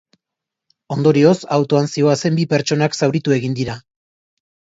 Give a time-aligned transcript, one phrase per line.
[0.95, 3.77] Ondorioz, autoan zihoazen bi pertsonak zauritu egin dira.